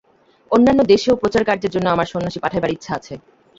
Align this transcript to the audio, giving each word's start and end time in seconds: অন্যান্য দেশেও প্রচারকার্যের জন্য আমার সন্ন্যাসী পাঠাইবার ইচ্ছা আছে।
অন্যান্য 0.51 0.81
দেশেও 0.93 1.19
প্রচারকার্যের 1.21 1.73
জন্য 1.75 1.87
আমার 1.89 2.11
সন্ন্যাসী 2.11 2.39
পাঠাইবার 2.41 2.73
ইচ্ছা 2.75 2.91
আছে। 2.95 3.13